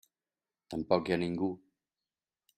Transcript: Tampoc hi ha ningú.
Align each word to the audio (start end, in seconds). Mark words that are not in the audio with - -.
Tampoc 0.73 1.11
hi 1.11 1.15
ha 1.17 1.21
ningú. 1.25 1.51